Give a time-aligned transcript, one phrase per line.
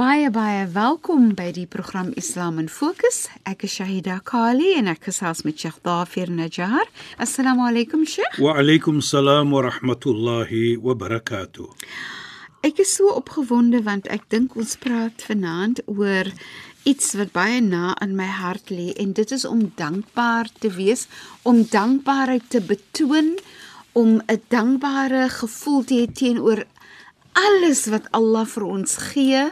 [0.00, 3.26] Baie baie welkom by die program Islam in Fokus.
[3.44, 6.88] Ek is Shahida Kali en ek gesels met Sheikh Dafir Najjar.
[7.20, 8.38] Assalamu alaykum Sheikh.
[8.40, 11.68] Wa alaykum salaam wa rahmatullahi wa barakatuh.
[12.64, 16.32] Ek is so opgewonde want ek dink ons praat vanaand oor
[16.88, 21.10] iets wat baie na in my hart lê en dit is om dankbaar te wees,
[21.44, 23.34] om dankbaarheid te betoon,
[23.92, 26.64] om 'n dankbare gevoel te hê teenoor
[27.35, 29.43] alles wat Allah vir ons gee.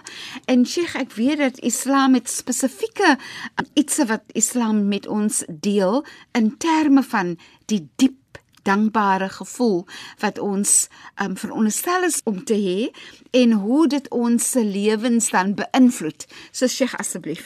[0.47, 3.15] En Sheikh, ek weet dat Islam het spesifieke
[3.59, 7.35] um, iets wat Islam met ons deel in terme van
[7.71, 8.19] die diep
[8.63, 9.83] dankbare gevoel
[10.23, 10.87] wat ons
[11.19, 12.91] um, veronderstel is om te hê
[13.35, 16.27] en hoe dit ons se lewens dan beïnvloed.
[16.51, 17.43] So Sheikh asseblief.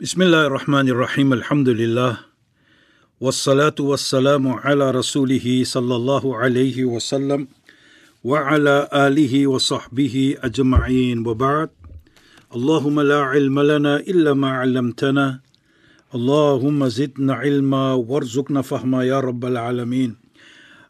[0.00, 1.32] Bismillahir Rahmanir Rahim.
[1.32, 2.34] Alhamdulillah.
[3.20, 7.48] والصلاه والسلام على رسوله صلى الله عليه وسلم
[8.23, 11.27] وعلى آله وصحبه أجمعين.
[11.27, 11.69] وبعد
[12.55, 15.39] اللهم لا علم لنا إلا ما علمتنا.
[16.15, 20.15] اللهم زدنا علما وارزقنا فهما يا رب العالمين.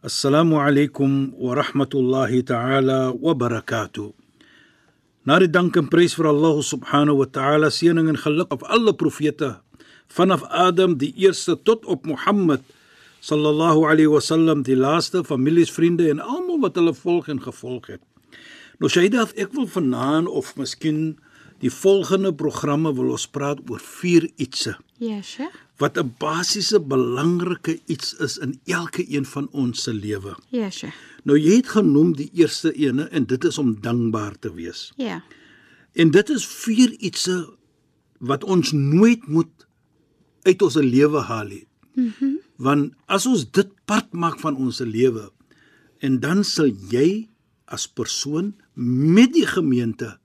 [0.06, 4.14] السلام عليكم ورحمة الله تعالى وبركاته.
[5.28, 8.96] Na die dank en prys vir Allah subhanahu wa ta'ala seëning en geluk op alle
[8.96, 9.62] profete.
[10.10, 12.64] Vanaf Adam die eerste tot op Mohammed.
[13.20, 18.02] Sallallahu alayhi wasallam die laaste families vriende en almal wat hulle volg en gevolg het.
[18.80, 21.18] Nou Shaida, ek wil vanaand of miskien
[21.60, 24.78] die volgende programme wil ons praat oor vier ietsse.
[25.04, 25.56] Ja, Sheikh.
[25.80, 30.36] Wat 'n basiese belangrike iets is in elke een van ons se lewe.
[30.50, 30.96] Ja, Sheikh.
[31.24, 34.92] Nou jy het genoem die eerste ene en dit is om dankbaar te wees.
[34.96, 35.24] Ja.
[35.94, 37.50] En dit is vier ietsse
[38.20, 39.68] wat ons nooit moet
[40.44, 41.68] uit ons lewe haal nie.
[41.94, 42.14] Mhm.
[42.20, 45.30] Mm Want as ons dit part maak van ons lewe
[46.04, 47.30] en dan sal jy
[47.70, 50.18] as persoon met die gemeente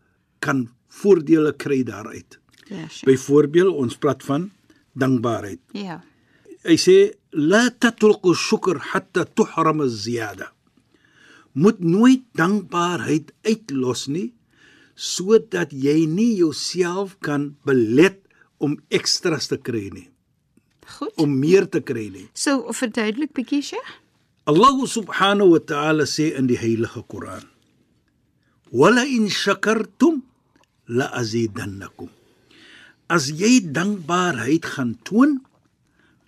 [0.44, 0.66] kan
[1.00, 2.38] voordele kry daaruit.
[2.68, 3.06] Ja, Sheikh.
[3.08, 4.48] Byvoorbeeld, ons praat van
[4.98, 5.60] dankbaarheid.
[5.76, 6.00] Ja.
[6.64, 6.96] Hy sê
[7.36, 10.50] la tatruku shukr hatta tuhram az-ziyada.
[11.54, 14.32] Moet nooit dankbaarheid uitlos nie
[14.94, 18.20] sodat jy nie jouself kan belet
[18.62, 20.06] om ekstras te kry nie,
[20.84, 21.12] Goed.
[21.16, 22.28] om meer te kry nie.
[22.34, 23.92] So verduidelik bietjie Sheikh.
[24.44, 27.48] Allah subhanahu wa ta'ala sê in die heilige Koran:
[28.70, 30.22] "Wala in shakartum
[30.86, 32.10] la azidannakum."
[33.08, 35.40] As jy dankbaarheid gaan toon,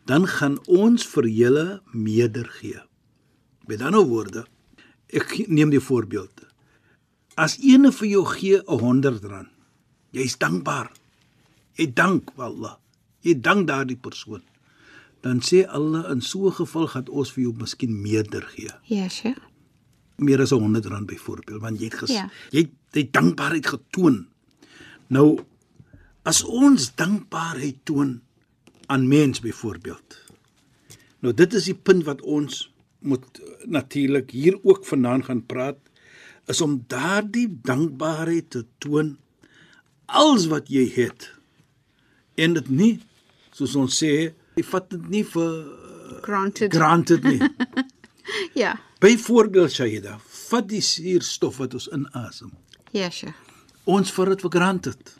[0.06, 2.81] dan gaan ons vir julle meerder gee.
[3.67, 4.47] Met ander woorde,
[5.11, 6.47] ek neem die voorbeeld.
[7.37, 9.53] As ene vir jou gee 'n 100 rand,
[10.12, 10.93] jy's dankbaar.
[11.77, 12.78] Jy dank Allah.
[13.26, 14.42] Jy dank daardie persoon.
[15.25, 18.70] Dan sê Allah in so 'n geval gaan ons vir jou miskien meerder gee.
[18.84, 19.41] Ja, Sheikh.
[20.19, 22.31] Meer as 'n 100 rand byvoorbeeld, want jy het ges, Ja.
[22.50, 24.26] jy het jy dankbaarheid getoon.
[25.09, 25.38] Nou
[26.25, 28.20] as ons dankbaarheid toon
[28.87, 30.19] aan mens byvoorbeeld.
[31.20, 35.78] Nou dit is die punt wat ons moet natuurlik hier ook vanaand gaan praat
[36.47, 39.16] is om daardie dankbaarheid te toon
[40.06, 41.32] als wat jy het.
[42.34, 43.00] En dit nie
[43.56, 44.12] soos ons sê,
[44.59, 45.53] jy vat dit nie vir
[46.27, 46.72] Granted.
[46.72, 47.41] granted nie.
[48.62, 48.75] ja.
[49.03, 50.17] Byvoorbeeld Shaida,
[50.49, 52.53] vat die suurstof wat ons inasem.
[52.97, 53.37] Ja, Sheikh.
[53.87, 55.12] Ons vat dit vir granted.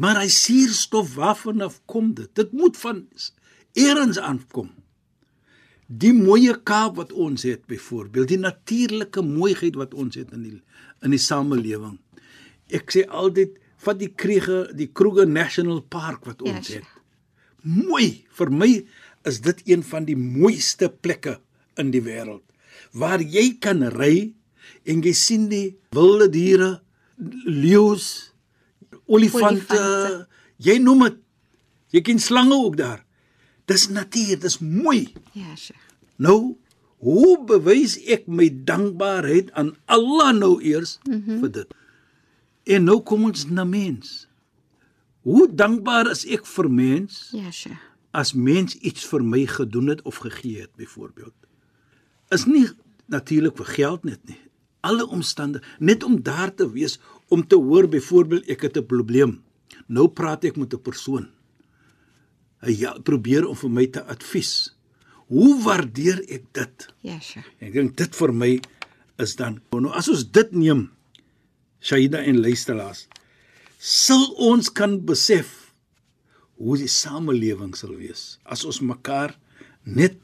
[0.00, 2.30] Maar hy suurstof waarvan af kom dit?
[2.38, 3.02] Dit moet van
[3.78, 4.70] eers aankom.
[5.90, 10.56] Die mooie Kaap wat ons het byvoorbeeld, die natuurlike mooiheid wat ons het in die
[11.02, 11.96] in die samelewing.
[12.70, 16.88] Ek sê altyd vat die Kruger, die Kruger National Park wat ons Ja, het.
[17.62, 18.24] Mooi.
[18.38, 18.70] Vir my
[19.28, 21.38] is dit een van die mooiste plekke
[21.80, 22.44] in die wêreld
[22.92, 24.32] waar jy kan ry
[24.88, 26.70] en jy sien die wilde diere,
[27.44, 28.32] leeu's,
[29.06, 30.26] olifante, Olifante.
[30.62, 31.20] jy noem dit.
[31.90, 33.02] Jy ken slange ook daar.
[33.70, 35.12] Dis natuur, dis mooi.
[35.34, 35.86] Ja, Sheikh.
[36.22, 36.56] Nou,
[37.02, 41.38] hoe bewys ek my dankbaarheid aan Allah nou eers mm -hmm.
[41.40, 41.74] vir dit?
[42.64, 44.28] En nou kom ons na mens.
[45.22, 47.78] Hoe dankbaar is ek vir mens Ja, Sheikh.
[48.12, 51.34] as mens iets vir my gedoen het of gegee het byvoorbeeld?
[52.30, 52.66] Is nie
[53.06, 54.38] natuurlik vir geld net nie.
[54.80, 59.42] Alle omstande net om daar te wees om te hoor byvoorbeeld ek het 'n probleem.
[59.88, 61.28] Nou praat ek met 'n persoon.
[62.62, 64.74] Hy ja, probeer om vir my te advies.
[65.28, 66.88] Hoe waardeer ek dit?
[67.00, 67.46] Ja, Sheikh.
[67.60, 68.60] Ek dink dit vir my
[69.18, 70.90] is dan nou as ons dit neem
[71.80, 73.06] Shaida en luisteraars
[73.80, 75.72] sal ons kan besef
[76.60, 79.32] hoe die samelewing sal wees as ons mekaar
[79.84, 80.18] net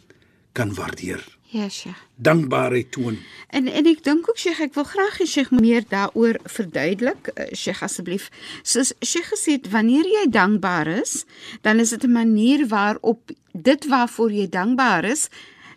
[0.52, 1.24] kan waardeer
[1.54, 1.96] Ja, Sheikh.
[2.16, 3.16] dankbaarheid toon
[3.48, 7.30] En en ek dink ook Sheikh, ek wil graag hê Sheikh meer daaroor verduidelik.
[7.32, 8.28] Uh, Sheikh asseblief.
[8.62, 11.24] Soos Sheikh gesê het, wanneer jy dankbaar is,
[11.62, 15.28] dan is dit 'n manier waarop dit waarvoor jy dankbaar is,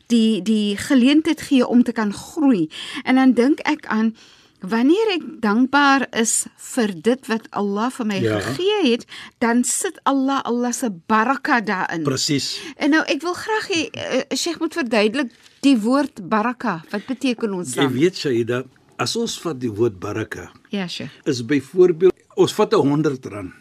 [0.07, 2.69] die die geleentheid gee om te kan groei.
[3.03, 4.15] En dan dink ek aan
[4.61, 8.39] Wanneer ek dankbaar is vir dit wat Allah vir my Ja.
[8.39, 9.05] gegee het,
[9.39, 12.03] dan sit Allah Allah se baraka daarin.
[12.03, 16.83] presies En nou ek wil graag hê uh, Sheikh moet verduidelik die woord baraka.
[16.91, 17.93] Wat beteken ons jy dan?
[17.93, 18.63] weet Shaida
[18.97, 21.11] as ons vat die woord baraka Ja, Sheikh.
[21.25, 23.51] is byvoorbeeld ons vat 'n 100 rand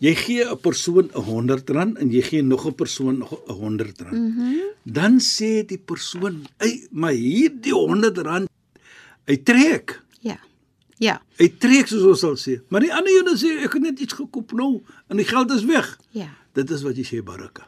[0.00, 4.00] jy gee 'n persoon 'n 100 rand en jy gee nog 'n persoon 'n 100
[4.02, 4.60] rand mm -hmm.
[4.84, 8.48] dan sê die persoon ey maar hierdie 100 rand
[9.26, 10.38] hy trek Ja.
[10.98, 11.18] Ja.
[11.38, 12.60] Hy trek soos ons sal sê.
[12.68, 15.64] Maar die ander ene sê ek het net iets gekoop nou en die geld is
[15.64, 15.98] weg.
[16.12, 16.28] Ja.
[16.54, 17.66] Dit is wat jy sê baraka.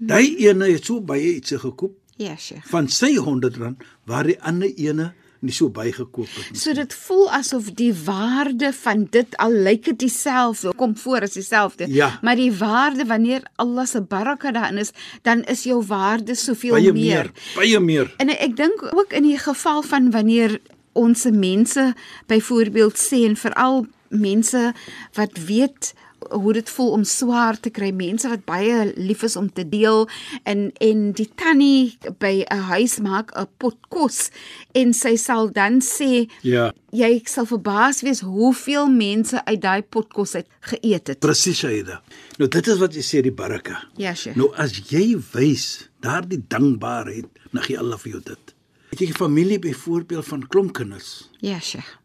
[0.00, 2.66] Daai ene het so baie iets gekoop Ja, Sheikh.
[2.68, 6.58] van sy 100 rand waar die ander ene nie so baie gekoop het nie.
[6.60, 11.32] So dit voel asof die waarde van dit al lyk dit dieselfde, kom voor as
[11.32, 12.18] dieselfde, Ja.
[12.22, 14.90] maar die waarde wanneer Allah se baraka daarin is,
[15.22, 17.02] dan is jou waarde soveel Baie meer.
[17.02, 18.14] meer, baie meer.
[18.18, 20.60] En ek dink ook in die geval van wanneer
[20.92, 21.94] ons mense
[22.26, 24.72] byvoorbeeld sê en veral mense
[25.14, 25.94] wat weet
[26.30, 30.08] hoe dit voel om swaar te kry, mense wat baie lief is om te deel
[30.44, 34.30] en en die tannie by 'n huis maak 'n pot kos
[34.74, 40.12] en sy sal dan sê Ja, jy sal verbaas wees hoeveel mense uit daai pot
[40.12, 41.20] kos uit geëet het.
[41.20, 42.02] presies Shaida.
[42.38, 43.82] Nou dit is wat jy sê die baraka.
[43.96, 44.36] Ja, Sheikh.
[44.36, 48.54] Nou as jy wys daardie dankbaarheid, dan gee Allah vir jou dit.
[48.90, 51.28] Het jy familie byvoorbeeld van klomp kinders?
[51.40, 51.99] Ja, Sheikh.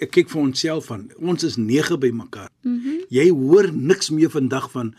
[0.00, 2.48] Ek kyk vir onsself van ons is 9 by mekaar.
[2.62, 3.04] Mm -hmm.
[3.08, 4.94] Jy hoor niks meer vandag van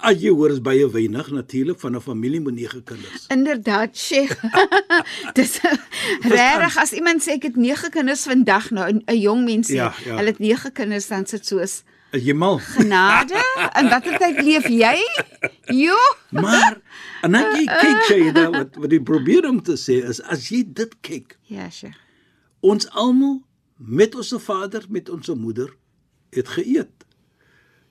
[0.00, 3.26] as jy hoor is baie weinig natuurlik van 'n familie met 9 kinders.
[3.28, 4.40] Inderdaad, Sheikh.
[5.38, 5.60] Dis
[6.22, 9.92] regtig as iemand sê ek het 9 kinders vandag nou 'n jong mens sê, Ja,
[10.04, 10.16] ja.
[10.16, 12.58] hulle het 9 kinders dan sit soos Is jy mal?
[12.58, 13.34] genade.
[13.80, 14.96] In watter tyd leef jy?
[15.74, 15.96] Jo.
[16.30, 16.80] Maar
[17.22, 20.48] en dan jy kyk jy dan wat wat jy probeer om te sê is as
[20.48, 21.96] jy dit kyk, Ja, Sheikh.
[22.60, 23.42] ons almal
[23.76, 25.76] met ons vader, met ons moeder
[26.30, 27.06] het geëet.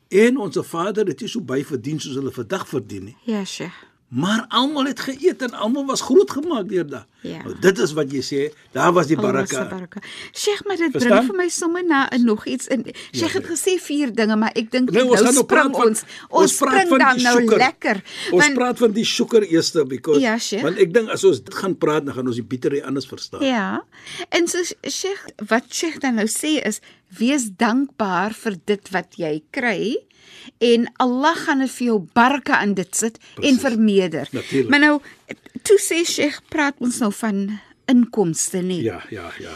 [0.08, 3.18] En ons vader het nie so baie verdien soos hulle vandag verdien nie.
[3.26, 3.95] Ja, Sheikh.
[4.08, 7.04] Maar almal het geëet en almal was grootgemaak deur daai.
[7.26, 7.40] Ja.
[7.44, 8.42] Nou, dit is wat jy sê,
[8.72, 9.64] daar was die baraka.
[9.70, 10.00] baraka.
[10.32, 11.12] Sheikh, maar dit Verstaan?
[11.26, 12.86] bring vir my sommer na en nog iets in.
[13.12, 16.04] Sheikh het gesê vier dinge, maar ek dink Nee, nou, ons nou spring van ons.
[16.30, 17.58] Ons spring dan nou suiker.
[17.58, 18.02] lekker.
[18.32, 20.62] Ons Want praat van die suiker eers because Ja, Sheikh.
[20.64, 23.42] want ek dink as ons dit gaan praat dan gaan ons die bitterry anders verstaan.
[23.44, 23.84] Ja.
[24.30, 26.80] En so Sheikh, wat Sheikh dan nou sê is
[27.18, 29.98] wees dankbaar vir dit wat jy kry
[30.58, 33.52] en Allah gaan dit vir jou baraka in dit sit Precies.
[33.52, 34.28] en vermeerder.
[34.32, 34.70] Natuurlijk.
[34.70, 35.00] Maar nou
[35.62, 38.82] toe sê Sheikh praat ons nou van inkomste nie.
[38.84, 39.52] Ja, ja, ja.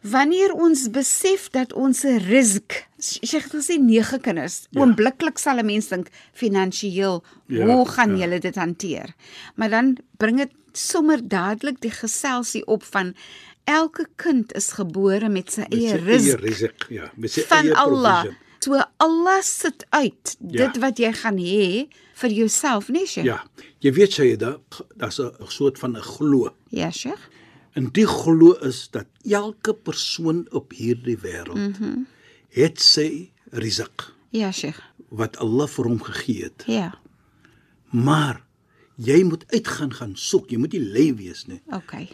[0.00, 4.80] Wanneer ons besef dat ons risk, Sheikh het gesê 9 kinders, Ja.
[4.80, 8.24] oombliklik sal 'n mens dink finansiëel, Ja, hoe gaan ja.
[8.24, 9.14] julle dit hanteer?
[9.56, 13.14] Maar dan bring dit sommer dadelik die geselsie op van
[13.64, 17.74] elke kind is gebore met sy Met eie sy eie risik, ja, met sy eie
[17.74, 18.20] Allah.
[18.22, 18.36] provision.
[18.60, 20.66] So Allah sit uit Ja.
[20.66, 21.88] dit wat jy gaan hê
[22.20, 23.24] vir jouself, nee Sheikh?
[23.26, 23.44] Ja.
[23.80, 24.60] Jy weet jy dat
[24.96, 26.54] daar's 'n soort van 'n glo.
[26.68, 27.28] Ja, Sheikh.
[27.72, 31.74] En die glo is dat elke persoon op hierdie wêreld mm.
[31.78, 32.06] -hmm.
[32.48, 34.80] het sy risik Ja, Sheikh.
[35.08, 36.62] wat Allah vir hom gegee het.
[36.66, 36.98] Ja.
[37.90, 38.44] Maar
[38.96, 40.50] jy moet uitgaan gaan soek.
[40.50, 41.60] Jy moet nie lui wees nie.
[41.66, 42.08] Okay.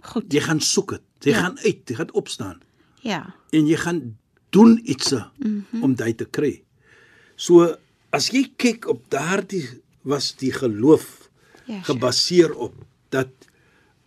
[0.00, 0.32] Goed.
[0.32, 1.00] Jy gaan soek dit.
[1.20, 1.40] Jy Ja.
[1.42, 2.60] gaan uit, jy gaan opstaan
[3.02, 3.34] Ja.
[3.50, 4.18] en jy gaan
[4.50, 5.64] doen iets mm.
[5.70, 5.82] -hmm.
[5.82, 6.62] om dit te kry.
[7.36, 7.76] So
[8.10, 9.68] as jy kyk op daardie
[10.02, 11.28] was die geloof
[11.68, 12.74] Ja, gebaseer op
[13.12, 13.28] dat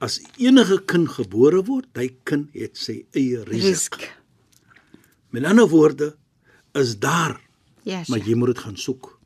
[0.02, 3.68] as enige kind gebore word, hy kind het sy eie risiko.
[3.68, 4.08] Risk.
[5.30, 6.16] Met ander woorde
[6.74, 7.38] is daar,
[7.84, 8.28] Ja, maar Sheikh.
[8.28, 9.20] jy moet dit gaan soek.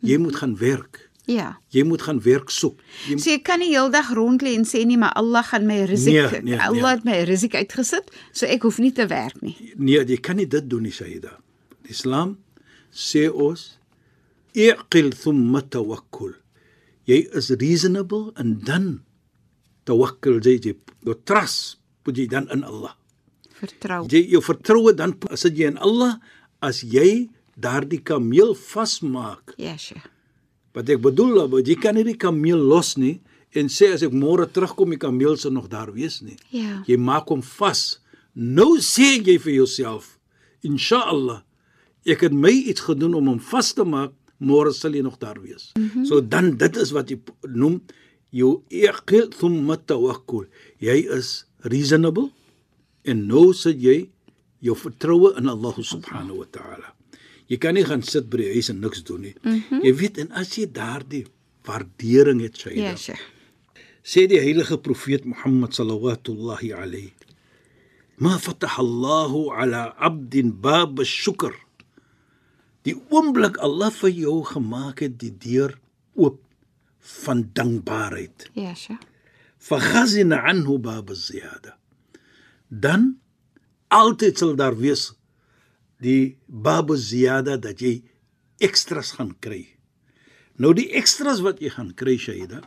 [0.00, 1.10] Jy moet gaan werk.
[1.26, 1.54] Ja.
[1.72, 2.80] Jy moet gaan werk soek.
[3.08, 5.78] Jy So jy kan nie heeldag rond lê en sê nie maar Allah gaan my
[5.88, 6.96] risiko Nee, nee, Allah nee.
[6.98, 9.56] het my risiko uitgesit, so ek hoef nie te werk nie.
[9.76, 11.38] nee, jy kan nie dit doen nie, Sayyida.
[11.84, 12.36] Die Islam
[12.92, 13.78] sê ons
[14.54, 16.34] iqil thumma tawakkul.
[17.08, 19.00] Jy is reasonable en dan
[19.84, 20.74] tawakkul jy jy
[21.24, 22.94] trust moet jy dan in Allah.
[23.60, 24.04] Vertrou.
[24.12, 26.18] Jy jou vertroue dan sit jy in Allah
[26.60, 29.54] as jy daardie kameel vasmaak.
[29.56, 30.02] Ja, sure.
[30.74, 33.20] Wat ek bedoel, Abu, jy kan nie die kameel los nie
[33.54, 36.34] en sê as ek môre terugkom die kameel sal nog daar wees nie.
[36.50, 36.82] Ja.
[36.90, 38.00] Jy maak hom vas.
[38.34, 40.16] Nou sê jy vir jouself,
[40.66, 41.44] inshallah,
[42.02, 45.38] ek het my iets gedoen om hom vas te maak, môre sal hy nog daar
[45.40, 45.70] wees.
[45.78, 46.04] Mm -hmm.
[46.10, 47.20] So dan dit is wat jy
[47.54, 47.80] noem
[48.30, 50.46] jou iqil thumma tawakkul.
[50.78, 52.30] Jy is reasonable
[53.04, 54.10] en nou sit jy
[54.58, 56.94] jou vertroue in Allah subhanahu wa ta'ala.
[57.48, 59.34] Jy kan nie gaan sit by die huis en niks doen nie.
[59.42, 59.82] Mm -hmm.
[59.84, 61.26] Jy weet en as jy daardie
[61.64, 63.18] waardering het, Shaida, Ja, sure.
[64.04, 67.12] sê die heilige profeet Mohammed sallallahu alayhi
[68.18, 71.54] ma fataha Allahu ala 'abdin bab ash-shukr
[72.84, 75.78] die oomblik Allah vir jou gemaak het die deur
[76.14, 76.40] oop
[77.00, 78.98] van dankbaarheid Ja, sure.
[79.58, 81.78] faghazina anhu bab az-ziyada
[82.68, 83.16] dan
[83.88, 85.12] altyd sal daar wees
[86.04, 87.96] die bab az-ziyada dat jy
[88.62, 89.64] ekstras gaan kry.
[90.60, 92.62] Nou die ekstras wat jy gaan kry Shaida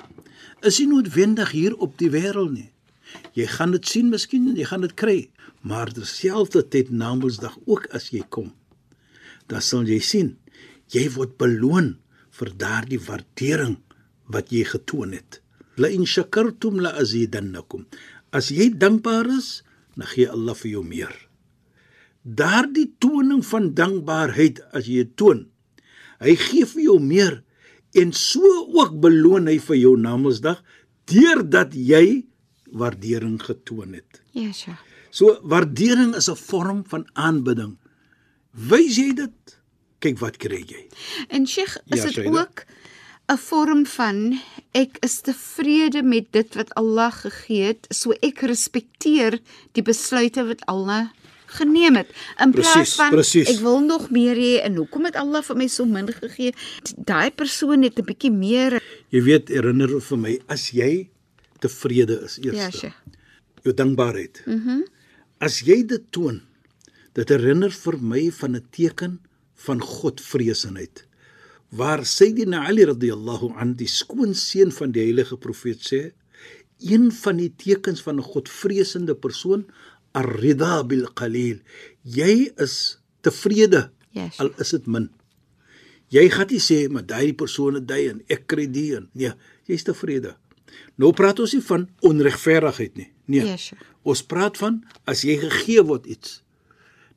[0.66, 2.72] is nie noodwendig hier op die wêreld nie.
[3.38, 5.20] Jy gaan dit sien miskien en jy gaan dit kry
[5.68, 8.52] maar terselfdertyd na Namedsdag ook as jy kom
[9.48, 10.36] dan sal jy sien
[10.94, 11.96] jy word beloon
[12.38, 13.78] vir daardie waardering
[14.32, 15.40] wat jy getoon het.
[15.80, 17.86] La in shakartum la azidannakum.
[18.36, 19.64] As jy dankbaar is
[19.96, 21.16] dan gee Allah vir jou meer
[22.28, 25.46] daardie toning van dankbaarheid as jy dit toon
[26.20, 27.44] hy gee vir jou meer
[27.96, 28.42] en so
[28.76, 30.60] ook beloon hy vir jou Namedsdag
[31.08, 32.26] deurdat jy
[32.72, 34.78] waardering getoon het Ja, sure.
[35.10, 37.78] So waardering is 'n vorm van aanbidding.
[38.54, 39.58] Wys jy dit?
[40.00, 40.84] Kyk wat kry jy.
[41.30, 42.40] En Sheikh, is Ja, dit Shaida.
[42.42, 42.66] ook
[43.30, 44.40] 'n vorm van
[44.74, 49.40] ek is tevrede met dit wat Allah gegee het, so ek respekteer
[49.74, 51.10] die besluite wat Allah
[51.48, 52.10] geneem het.
[52.44, 53.50] In plaas Presies, van presies.
[53.50, 56.54] ek wil nog meer hê en hoekom het Allah vir my so min gegee?
[56.98, 58.82] Daai persoon het 'n bietjie meer.
[59.10, 61.10] Jy weet, herinner vir my as jy
[61.60, 62.56] tevrede is eers.
[62.56, 62.96] Ja, Sheikh.
[63.64, 64.44] Jou dankbaarheid.
[64.46, 64.70] Mhm.
[64.70, 64.86] Mm
[65.40, 66.42] as jy dit toon,
[67.14, 69.20] dit herinner vir my van 'n teken
[69.56, 71.06] van Godvreesenheid.
[71.70, 76.12] Waar Sayyidina Ali radhiyallahu an die skoonseun van die heilige profeet sê,
[76.80, 79.66] een van die tekens van 'n Godvreesende persoon
[80.18, 81.60] ar-ridha bil qalil.
[82.04, 84.40] Jy is tevrede Ja, Sheikh.
[84.42, 85.10] al is dit min.
[86.10, 89.32] Jy gaan nie sê maar daai persoon het dit en ek kry dit en nee,
[89.68, 90.36] jy's tevrede.
[90.98, 93.10] Nou praat ons nie van onregverdigheid nie.
[93.28, 93.44] Nee.
[93.46, 93.84] Ja, Sheikh.
[94.08, 96.42] Ons praat van as jy gegee word iets,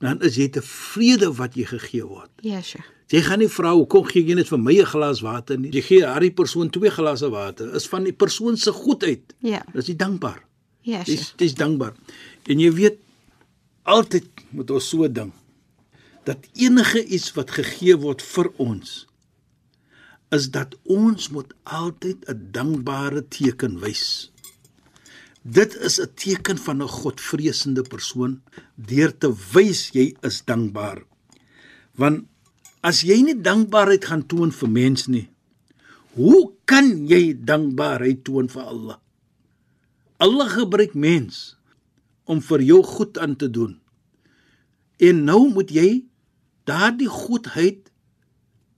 [0.02, 2.30] dan is jy tevrede wat jy gegee word.
[2.42, 2.88] Ja, Sheikh.
[3.10, 5.70] Jy gaan nie vra hoekom gee jy net vir my 'n glas water nie.
[5.74, 7.74] Jy gee daardie persoon twee glase water.
[7.74, 9.34] Is van die persoon se goedheid.
[9.42, 9.62] Ja.
[9.74, 10.44] Dis jy dankbaar.
[10.82, 11.92] Ja, Dis dis dankbaar.
[12.48, 12.98] En jy weet
[13.82, 15.34] altyd moet ons so dink
[16.28, 19.04] dat enige iets wat gegee word vir ons
[20.30, 24.30] is dat ons moet altyd 'n dankbare teken wys.
[25.42, 28.42] Dit is 'n teken van 'n Godvreesende persoon
[28.76, 31.02] deur te wys jy is dankbaar.
[31.94, 32.26] Want
[32.80, 35.28] as jy nie dankbaarheid gaan toon vir mens nie,
[36.12, 38.98] hoe kan jy dankbaarheid toon vir Allah?
[40.16, 41.56] Allah gebruik mens
[42.30, 43.74] om vir jou goed aan te doen.
[45.02, 45.88] En nou moet jy
[46.68, 47.88] daardie goedheid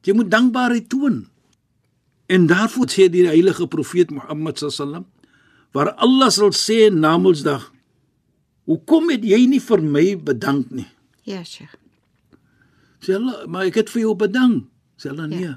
[0.03, 1.21] jy moet dankbaarheid toon.
[2.27, 5.07] En daarvoor sê die heilige profeet Mohammed sallam
[5.73, 7.71] waar Allah sal sê Namedsdag
[8.71, 10.87] Hoekom het jy nie vir my bedank nie?
[11.27, 11.75] Ja, Sheikh.
[13.03, 14.69] Sê Allah, maar ek het vir jou bedank.
[15.01, 15.49] Sê Allah nee.
[15.49, 15.57] Ja.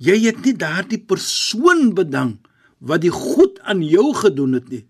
[0.00, 2.46] Jy het nie daardie persoon bedank
[2.78, 4.84] wat die goed aan jou gedoen het nie.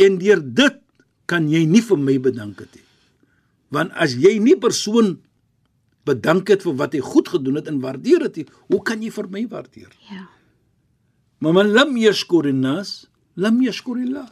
[0.00, 0.80] En deur dit
[1.30, 2.84] kan jy nie vir my bedank het nie.
[3.74, 5.16] Want as jy nie persoon
[6.06, 9.10] bedank het vir wat hy goed gedoen het en waardeer dit nie, hoe kan jy
[9.10, 9.90] vir my waardeer?
[10.10, 10.28] Ja.
[11.42, 14.28] Maar man lam yashkurin nas, lam yashkurillah.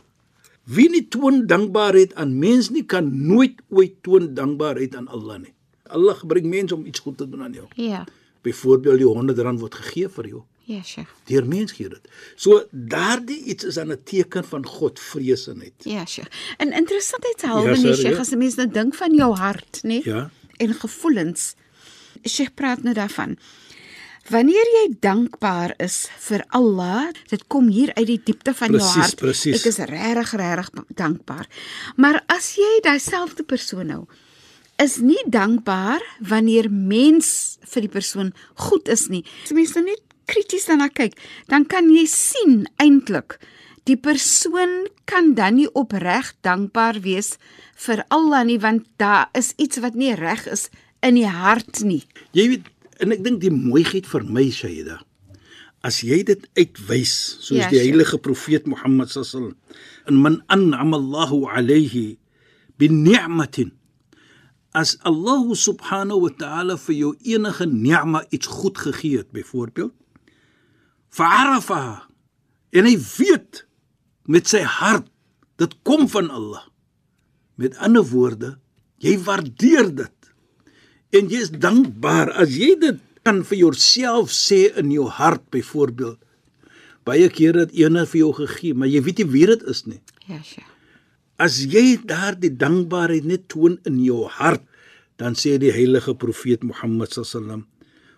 [0.64, 5.52] Wie nie toon dankbaarheid aan mens nie kan nooit ooit toon dankbaarheid aan Allah nie.
[5.92, 7.66] Allah gebruik mense om iets goed te doen aan jou.
[7.76, 8.04] Ja.
[8.46, 10.42] Byvoorbeeld die 100 rand word gegee vir jou.
[10.66, 11.10] Ja, Sheikh.
[11.28, 12.08] Deur mens gee dit.
[12.36, 15.72] So daardie iets is dan 'n teken van Godvreesenheid.
[15.78, 16.28] Ja, Sheikh.
[16.56, 18.20] En interessantheidshalwe, Ja, ja, sir, nee, Sheikh, ja.
[18.20, 20.02] as 'n mens nou dink van jou hart, nê?
[20.04, 20.30] Ja.
[20.56, 21.54] En gevoelens.
[22.24, 23.36] Sheikh praat nou daarvan.
[24.28, 29.02] Wanneer jy dankbaar is vir Allah, dit kom hier uit die diepte van jou Presies,
[29.02, 29.16] hart.
[29.16, 29.58] presies.
[29.60, 31.46] Ek is regtig regtig dankbaar.
[31.96, 34.06] Maar as jy dieselfde persoon nou
[34.76, 39.24] is nie dankbaar wanneer mens vir die persoon goed is nie.
[39.44, 40.00] As mens nou net
[40.30, 41.16] krities daarna kyk,
[41.50, 43.38] dan kan jy sien eintlik
[43.88, 47.34] die persoon kan dan nie opreg dankbaar wees
[47.86, 50.70] vir Allah nie want daar is iets wat nie reg is
[51.04, 52.02] in die hart nie.
[52.32, 52.70] Jy weet,
[53.04, 55.02] en ek dink die mooiheid vir my Shaida,
[55.84, 57.14] as jy dit uitwys,
[57.44, 59.52] soos Ja, die heilige profeet Mohammed sallam,
[60.08, 62.16] in man an'ama Allahu alayhi
[62.80, 63.74] bi ni'matin
[64.74, 69.92] as Allah subhanahu wa ta'ala vir jou enige ni'ma iets goed gegee het byvoorbeeld
[71.14, 71.82] fa'arafa
[72.74, 73.64] en hy weet
[74.30, 75.06] met sy hart
[75.62, 76.64] dit kom van Allah.
[77.60, 78.56] Met ander woorde
[79.04, 80.30] jy waardeer dit.
[81.14, 86.18] En jy is dankbaar as jy dit kan vir jouself sê in jou hart byvoorbeeld.
[87.04, 90.00] Baie kere het ene vir jou gegee maar jy weet nie wie dit is nie.
[90.26, 90.70] Ja, Sheikh.
[91.38, 94.62] as jy daardie dankbaarheid net toon in jou hart
[95.18, 97.66] dan sê die heilige profeet Mohammed sallam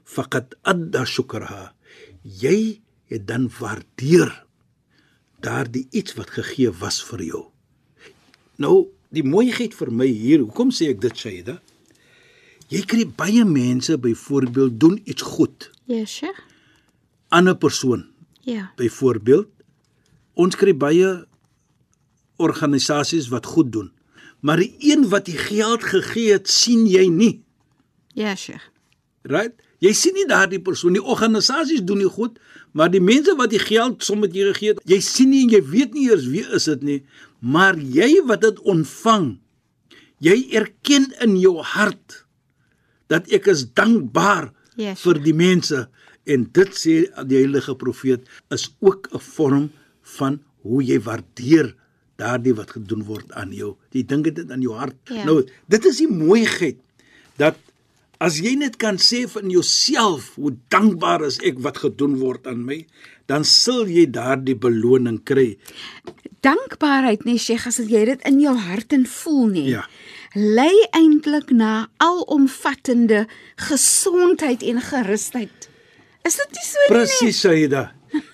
[0.05, 1.73] faqad adda shukraha.
[2.23, 4.45] Jy het dan waardeer
[5.41, 7.45] daardie iets wat gegee was vir jou
[8.57, 11.59] nou die mooiheid vir my hier hoekom sê ek dit Shaida
[12.73, 16.41] jy kry baie mense byvoorbeeld doen iets goed Ja, Sheikh.
[17.29, 18.07] aan 'n persoon
[18.43, 18.73] Ja.
[18.77, 19.49] byvoorbeeld
[20.35, 21.27] ons kry baie
[22.37, 23.93] organisasies wat goed doen
[24.41, 27.43] maar die een wat die geld gegee het sien jy nie
[28.15, 28.71] Ja, Sheikh.
[29.23, 32.39] right jy sien nie daardie persoon die organisasies doen nie goed
[32.77, 35.97] maar die mense wat die geld sommer jy het jy sien nie en jy weet
[35.97, 37.01] nie eers wie is dit nie
[37.41, 39.37] maar jy wat dit ontvang
[40.25, 42.23] jy erken in jou hart
[43.13, 45.87] dat ek is dankbaar Ja, vir die mense
[46.29, 49.71] en dit sê die heilige profeet is ook 'n vorm
[50.19, 51.75] van hoe jy waardeer
[52.17, 53.77] daardie wat gedoen word aan jou.
[53.93, 54.97] Jy dink dit aan jou hart.
[55.13, 55.25] Ja.
[55.29, 56.79] Nou, dit is die mooiheid
[57.37, 57.57] dat
[58.23, 62.65] as jy net kan sê van jouself hoe dankbaar is ek wat gedoen word aan
[62.67, 62.83] my,
[63.31, 65.57] dan sal jy daardie beloning kry.
[66.47, 69.67] Dankbaarheid, nee Sheikh, as jy dit in jou hart en voel nie.
[69.75, 69.87] Ja.
[70.37, 73.25] Lei eintlik na alomvattende
[73.69, 75.71] gesondheid en gerusheid.
[76.27, 76.93] Is dit nie so nie?
[76.93, 77.85] Presies, Saida.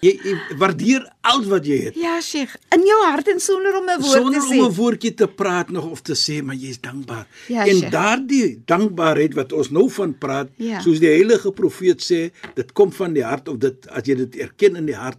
[0.02, 1.94] Jy, jy waardeer al wat jy het.
[1.96, 4.68] Ja, Sheikh, in jou hart en sonder om 'n woord sonder te om sê.
[4.68, 7.26] 'n woordjie te praat nog of te sê maar jy's dankbaar.
[7.48, 7.90] Ja, en Sheikh.
[7.90, 10.80] daardie dankbaarheid wat ons nou van praat, Ja.
[10.80, 14.36] soos die heilige profeet sê, dit kom van die hart of dit as jy dit
[14.36, 15.18] erken in die hart,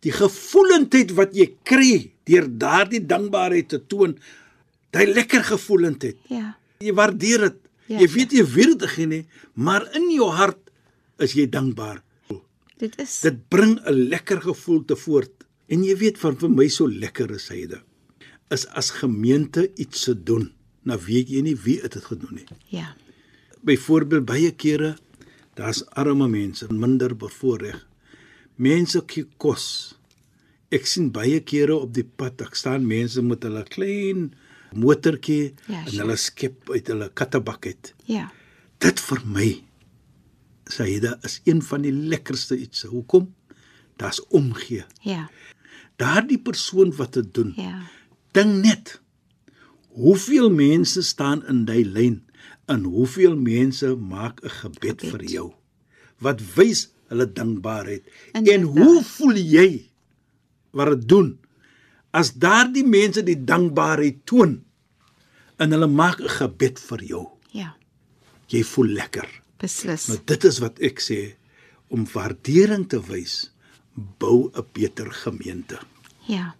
[0.00, 4.18] die gevoelendheid wat jy kry deur daardie dankbaarheid te toon,
[4.92, 6.16] daai lekker gevoelendheid.
[6.28, 6.56] Ja.
[6.80, 7.56] Jy waardeer dit.
[7.86, 10.58] Ja, jy weet jy weet dit nie, maar in jou hart
[11.18, 12.02] is jy dankbaar.
[12.80, 15.44] Dit is Dit bring 'n lekker gevoel te voort.
[15.68, 17.82] En jy weet van vir my so lekker is hyde.
[18.50, 20.50] Is as gemeente iets se doen,
[20.82, 22.46] nou weet jy nie wie dit het gedoen nie.
[22.68, 22.96] ja.
[23.62, 24.96] Byvoorbeeld baie kere
[25.54, 27.80] daar's arme mense, minder bevoordeel.
[28.56, 29.94] Mense kyk kos.
[30.70, 34.32] Ek sien baie kere op die pad, ek staan mense met hulle klein
[34.72, 37.94] motortjie Ja, en hulle skep uit hulle kattebak uit.
[38.06, 38.30] Ja.
[38.78, 39.62] Dit vir my
[40.70, 42.82] Saida is een van die lekkerste iets.
[42.82, 43.34] Hoekom?
[43.96, 44.84] Daar's omgee.
[45.00, 45.28] Ja.
[45.96, 47.52] Daardie persoon wat dit doen.
[47.56, 47.82] Ja.
[48.32, 49.00] Dink net
[49.90, 52.20] hoeveel mense staan in daai lyn
[52.70, 55.10] en hoeveel mense maak 'n gebed, Gebed.
[55.10, 55.52] vir jou.
[56.18, 58.04] Wat wys hulle dankbaarheid.
[58.32, 58.84] En Inderdaad.
[58.84, 59.90] hoe voel jy
[60.70, 61.38] wat dit doen
[62.10, 64.64] as daardie mense die dankbaarheid toon
[65.56, 67.26] en hulle maak 'n gebed vir jou.
[67.50, 67.76] Ja.
[68.46, 69.42] Jy voel lekker.
[69.60, 70.06] Beslis.
[70.08, 71.20] Maar dit is wat ek sê
[71.90, 73.50] om waardering te wys,
[74.18, 75.78] bou 'n beter gemeente.
[76.26, 76.54] Ja.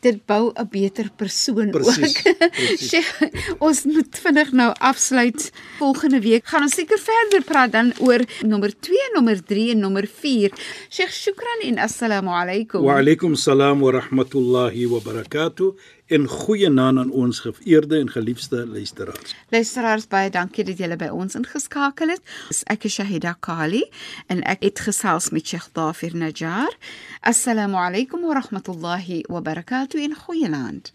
[0.00, 2.50] Dit bou 'n beter persoon Presies, ook.
[2.50, 2.88] presies.
[2.88, 3.12] Sheikh,
[3.66, 5.50] ons moet vinnig nou afsluit.
[5.78, 10.06] Volgende week gaan ons seker verder praat dan oor nommer 2, nommer 3 en nommer
[10.06, 10.50] 4.
[10.88, 12.82] Sheikh, shukran en assalamu alaykum.
[12.82, 15.74] Wa alaykum salaam wa rahmatullahi wa barakatuh
[16.09, 19.35] en goeie naam aan ons geëerde en geliefde luisteraars.
[19.49, 22.21] Luisteraars baie dankie dat julle by ons ingeskakel het.
[22.69, 23.83] Ek is Shahida Kali
[24.29, 26.77] en ek het gesels met Sheikh Dafir Najjar.
[27.21, 30.93] Assalamu alaykum wa rahmatullahi wa barakatuh in goeienaand.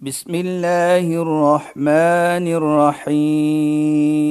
[0.00, 2.46] بسم الله الرحمن
[3.08, 4.30] الرحيم